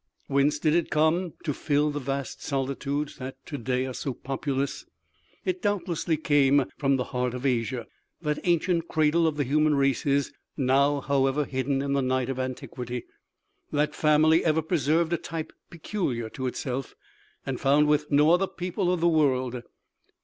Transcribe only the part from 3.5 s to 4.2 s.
day are so